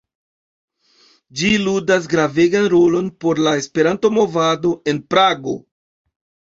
Ĝi 1.41 1.51
ludas 1.67 2.09
gravegan 2.15 2.67
rolon 2.75 3.13
por 3.27 3.45
la 3.49 3.55
Esperanto-movado 3.63 4.77
en 4.95 5.07
Prago. 5.15 5.59